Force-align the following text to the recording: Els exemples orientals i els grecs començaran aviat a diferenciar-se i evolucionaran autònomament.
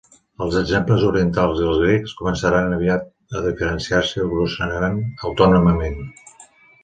Els 0.43 0.55
exemples 0.59 1.03
orientals 1.09 1.59
i 1.59 1.65
els 1.71 1.81
grecs 1.81 2.15
començaran 2.21 2.73
aviat 2.77 3.05
a 3.39 3.43
diferenciar-se 3.47 4.19
i 4.21 4.25
evolucionaran 4.25 4.99
autònomament. 5.29 6.01